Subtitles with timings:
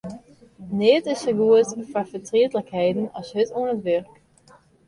[0.79, 4.11] Neat is sa goed foar fertrietlikheden as hurd oan it wurk.